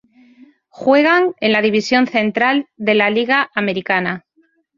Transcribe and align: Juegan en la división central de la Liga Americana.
Juegan 0.69 1.35
en 1.41 1.51
la 1.51 1.61
división 1.61 2.07
central 2.07 2.65
de 2.75 2.95
la 2.95 3.11
Liga 3.11 3.51
Americana. 3.53 4.25